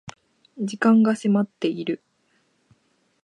[0.57, 2.01] 時間が迫っている